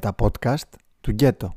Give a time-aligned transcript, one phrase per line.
[0.00, 0.68] τα podcast
[1.00, 1.54] του Γκέτο.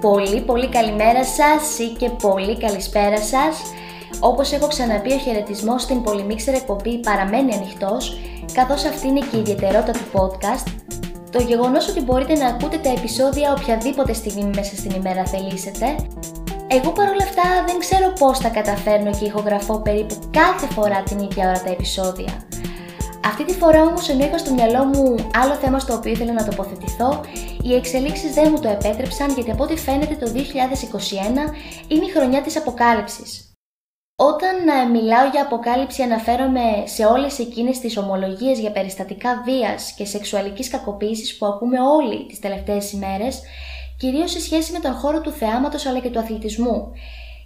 [0.00, 3.62] Πολύ πολύ καλημέρα σας ή και πολύ καλησπέρα σας.
[4.20, 8.20] Όπως έχω ξαναπεί ο χαιρετισμός στην πολυμίξερ εκπομπή παραμένει ανοιχτός,
[8.52, 10.89] καθώς αυτή είναι και η ιδιαιτερότητα του podcast.
[11.30, 15.96] Το γεγονός ότι μπορείτε να ακούτε τα επεισόδια οποιαδήποτε στιγμή μέσα στην ημέρα θελήσετε.
[16.68, 21.48] Εγώ παρόλα αυτά δεν ξέρω πώς τα καταφέρνω και ηχογραφώ περίπου κάθε φορά την ίδια
[21.48, 22.32] ώρα τα επεισόδια.
[23.26, 26.44] Αυτή τη φορά όμως ενώ είχα στο μυαλό μου άλλο θέμα στο οποίο ήθελα να
[26.44, 27.20] τοποθετηθώ,
[27.62, 30.38] οι εξελίξεις δεν μου το επέτρεψαν γιατί από ό,τι φαίνεται το 2021
[31.88, 33.49] είναι η χρονιά της αποκάλυψης.
[34.22, 40.04] Όταν ε, μιλάω για αποκάλυψη αναφέρομαι σε όλες εκείνες τις ομολογίες για περιστατικά βίας και
[40.04, 43.42] σεξουαλικής κακοποίησης που ακούμε όλοι τις τελευταίες ημέρες,
[43.98, 46.92] κυρίως σε σχέση με τον χώρο του θεάματος αλλά και του αθλητισμού.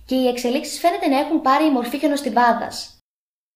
[0.07, 2.99] Και οι εξελίξεις φαίνεται να έχουν πάρει η μορφή χιονοστιβάδας.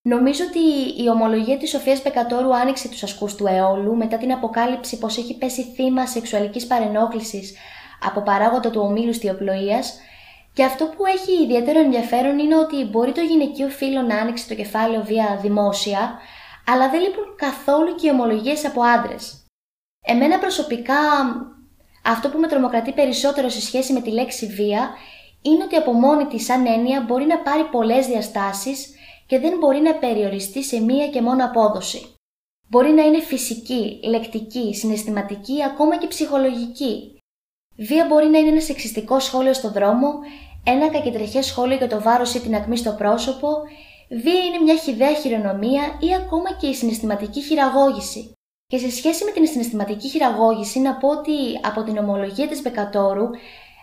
[0.03, 4.99] Νομίζω ότι η ομολογία της Σοφίας Μπεκατόρου άνοιξε τους ασκούς του αιώλου μετά την αποκάλυψη
[4.99, 7.55] πως έχει πέσει θύμα σεξουαλικής παρενόχλησης
[8.03, 9.99] από παράγοντα του ομίλου στιοπλοείας
[10.59, 14.55] και αυτό που έχει ιδιαίτερο ενδιαφέρον είναι ότι μπορεί το γυναικείο φύλλο να άνοιξε το
[14.55, 16.19] κεφάλαιο βία δημόσια,
[16.67, 19.45] αλλά δεν λείπουν καθόλου και οι ομολογίες από άντρες.
[20.07, 20.95] Εμένα προσωπικά
[22.05, 24.91] αυτό που με τρομοκρατεί περισσότερο σε σχέση με τη λέξη βία
[25.43, 28.95] είναι ότι από μόνη της σαν έννοια μπορεί να πάρει πολλές διαστάσεις
[29.27, 32.15] και δεν μπορεί να περιοριστεί σε μία και μόνο απόδοση.
[32.69, 37.13] Μπορεί να είναι φυσική, λεκτική, συναισθηματική, ακόμα και ψυχολογική.
[37.77, 40.19] Βία μπορεί να είναι ένα σεξιστικό σχόλιο στο δρόμο,
[40.73, 43.49] ένα κακεντρεχέ σχόλιο για το βάρος ή την ακμή στο πρόσωπο,
[44.09, 48.33] βία είναι μια χιδαία χειρονομία ή ακόμα και η συναισθηματική χειραγώγηση.
[48.67, 53.31] Και σε σχέση με την συναισθηματική χειραγώγηση, να πω ότι από την ομολογία της Μπεκατόρου,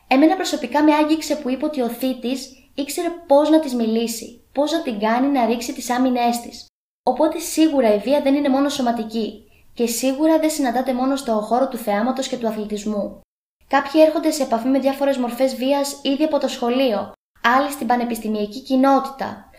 [0.07, 4.71] εμένα προσωπικά με άγγιξε που είπε ότι ο θήτης ήξερε πώς να της μιλήσει, πώς
[4.71, 6.65] να την κάνει να ρίξει τις άμυνές της.
[7.03, 11.67] Οπότε σίγουρα η βία δεν είναι μόνο σωματική και σίγουρα δεν συναντάται μόνο στο χώρο
[11.67, 13.21] του θεάματος και του αθλητισμού.
[13.67, 17.11] Κάποιοι έρχονται σε επαφή με διάφορες μορφές βίας ήδη από το σχολείο,
[17.41, 19.49] άλλοι στην πανεπιστημιακή κοινότητα,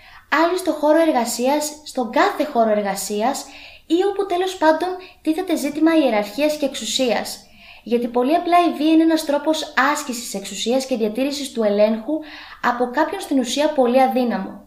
[0.45, 3.45] άλλοι στο χώρο εργασίας, στον κάθε χώρο εργασίας
[3.87, 4.89] ή όπου τέλος πάντων
[5.23, 7.41] τίθεται ζήτημα ιεραρχίας και εξουσίας.
[7.83, 12.21] Γιατί πολύ απλά η βία είναι ένας τρόπος άσκησης εξουσίας και διατήρησης του ελέγχου
[12.63, 14.66] από κάποιον στην ουσία πολύ αδύναμο.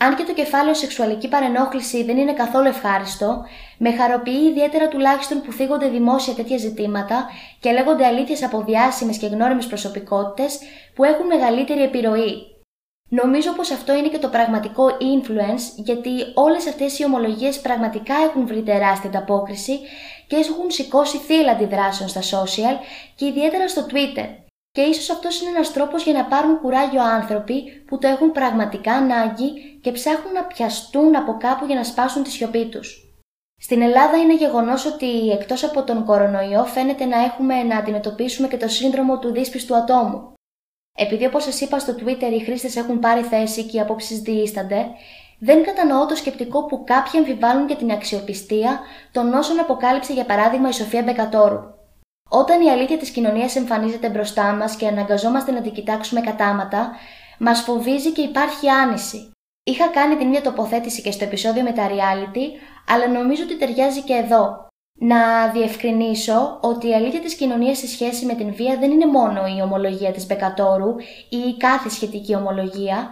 [0.00, 3.44] Αν και το κεφάλαιο σεξουαλική παρενόχληση δεν είναι καθόλου ευχάριστο,
[3.78, 9.26] με χαροποιεί ιδιαίτερα τουλάχιστον που θίγονται δημόσια τέτοια ζητήματα και λέγονται αλήθειες από διάσημες και
[9.26, 10.58] γνώριμες προσωπικότητες
[10.94, 12.32] που έχουν μεγαλύτερη επιρροή.
[13.08, 18.46] Νομίζω πως αυτό είναι και το πραγματικό influence, γιατί όλες αυτές οι ομολογίες πραγματικά έχουν
[18.46, 19.78] βρει τεράστια ανταπόκριση
[20.26, 22.76] και έχουν σηκώσει θύλα αντιδράσεων στα social
[23.14, 24.47] και ιδιαίτερα στο Twitter.
[24.78, 28.92] Και ίσως αυτός είναι ένας τρόπος για να πάρουν κουράγιο άνθρωποι που το έχουν πραγματικά
[28.92, 33.14] ανάγκη και ψάχνουν να πιαστούν από κάπου για να σπάσουν τη σιωπή τους.
[33.56, 38.56] Στην Ελλάδα είναι γεγονός ότι εκτός από τον κορονοϊό φαίνεται να έχουμε να αντιμετωπίσουμε και
[38.56, 40.32] το σύνδρομο του δύσπιστου ατόμου.
[40.98, 44.86] Επειδή όπως σας είπα στο Twitter οι χρήστες έχουν πάρει θέση και οι απόψεις διήστανται,
[45.38, 48.80] δεν κατανοώ το σκεπτικό που κάποιοι αμφιβάλλουν για την αξιοπιστία
[49.12, 51.77] των όσων αποκάλυψε για παράδειγμα η Σοφία Μπεκατόρου.
[52.28, 56.90] Όταν η αλήθεια της κοινωνίας εμφανίζεται μπροστά μας και αναγκαζόμαστε να την κοιτάξουμε κατάματα,
[57.38, 59.30] μας φοβίζει και υπάρχει άνηση.
[59.64, 62.44] Είχα κάνει την ίδια τοποθέτηση και στο επεισόδιο με τα reality,
[62.88, 64.66] αλλά νομίζω ότι ταιριάζει και εδώ.
[65.00, 69.40] Να διευκρινίσω ότι η αλήθεια της κοινωνίας σε σχέση με την βία δεν είναι μόνο
[69.56, 70.94] η ομολογία της Μπεκατόρου
[71.28, 73.10] ή η κάθε σχετική ομολογία,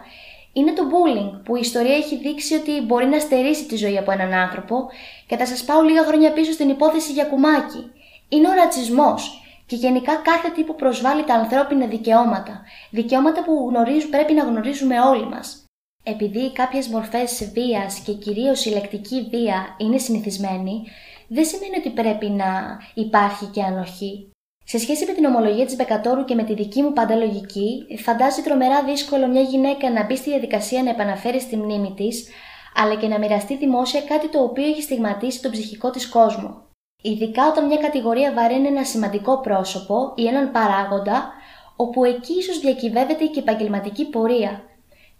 [0.53, 4.11] είναι το bullying που η ιστορία έχει δείξει ότι μπορεί να στερήσει τη ζωή από
[4.11, 4.89] έναν άνθρωπο
[5.27, 7.91] και θα σας πάω λίγα χρόνια πίσω στην υπόθεση για κουμάκι
[8.29, 14.11] είναι ο ρατσισμός και γενικά κάθε τι που προσβάλλει τα ανθρώπινα δικαιώματα, δικαιώματα που γνωρίζουν,
[14.11, 15.65] πρέπει να γνωρίζουμε όλοι μας.
[16.03, 20.83] Επειδή κάποιες μορφές βίας και κυρίως η λεκτική βία είναι συνηθισμένη,
[21.29, 24.31] δεν σημαίνει ότι πρέπει να υπάρχει και ανοχή.
[24.65, 28.43] Σε σχέση με την ομολογία της Μπεκατόρου και με τη δική μου πάντα λογική, φαντάζει
[28.43, 32.29] τρομερά δύσκολο μια γυναίκα να μπει στη διαδικασία να επαναφέρει στη μνήμη της,
[32.75, 36.66] αλλά και να μοιραστεί δημόσια κάτι το οποίο έχει στιγματίσει τον ψυχικό της κόσμο.
[37.03, 41.33] Ειδικά όταν μια κατηγορία βαραίνει ένα σημαντικό πρόσωπο ή έναν παράγοντα,
[41.77, 44.63] όπου εκεί ίσως διακυβεύεται και η επαγγελματική πορεία.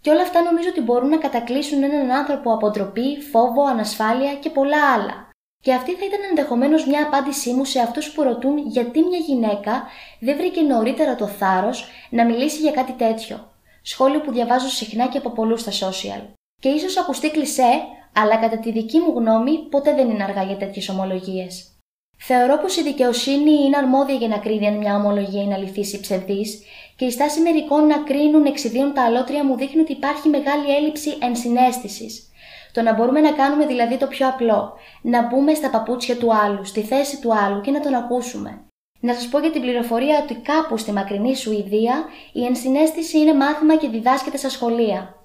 [0.01, 4.49] Και όλα αυτά νομίζω ότι μπορούν να κατακλείσουν έναν άνθρωπο από ντροπή, φόβο, ανασφάλεια και
[4.49, 5.29] πολλά άλλα.
[5.63, 9.83] Και αυτή θα ήταν ενδεχομένως μια απάντησή μου σε αυτούς που ρωτούν γιατί μια γυναίκα
[10.19, 13.51] δεν βρήκε νωρίτερα το θάρρος να μιλήσει για κάτι τέτοιο.
[13.81, 16.21] Σχόλιο που διαβάζω συχνά και από πολλούς στα social.
[16.61, 17.71] Και ίσως ακουστεί κλισέ,
[18.13, 21.71] αλλά κατά τη δική μου γνώμη ποτέ δεν είναι αργά για τέτοιες ομολογίες.
[22.19, 25.99] Θεωρώ πως η δικαιοσύνη είναι αρμόδια για να κρίνει αν μια ομολογία είναι αληθής ή
[25.99, 26.63] ψευδής
[26.95, 31.17] και η στάση μερικών να κρίνουν εξιδίων τα αλότρια μου δείχνει ότι υπάρχει μεγάλη έλλειψη
[31.21, 32.31] ενσυναίσθησης.
[32.71, 36.65] Το να μπορούμε να κάνουμε δηλαδή το πιο απλό, να μπούμε στα παπούτσια του άλλου,
[36.65, 38.61] στη θέση του άλλου και να τον ακούσουμε.
[38.99, 43.75] Να σας πω για την πληροφορία ότι κάπου στη μακρινή Σουηδία η ενσυναίσθηση είναι μάθημα
[43.75, 45.15] και διδάσκεται στα σχολεία.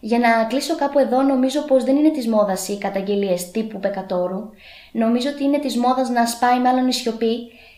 [0.00, 4.50] Για να κλείσω κάπου εδώ, νομίζω πως δεν είναι της μόδας οι καταγγελίες τύπου πεκατόρου.
[4.92, 7.36] Νομίζω ότι είναι της μόδας να σπάει μάλλον η σιωπή,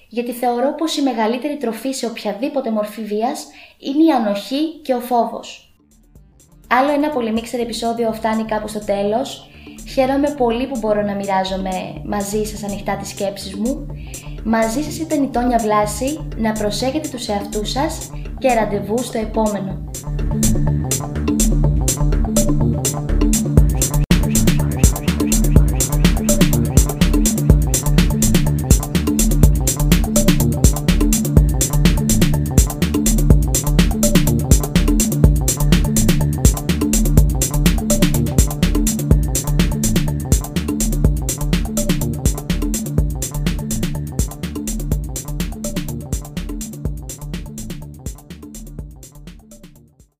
[0.08, 3.46] γιατί θεωρώ πως η μεγαλύτερη τροφή σε οποιαδήποτε μορφή βίας
[3.78, 5.74] είναι η ανοχή και ο φόβος.
[6.70, 9.50] Άλλο ένα πολύ μίξερ επεισόδιο φτάνει κάπου στο τέλος.
[9.88, 13.86] Χαίρομαι πολύ που μπορώ να μοιράζομαι μαζί σας ανοιχτά τις σκέψεις μου.
[14.44, 19.84] Μαζί σας ήταν η Τόνια Βλάση, να προσέχετε τους εαυτούς σας και ραντεβού στο επόμενο.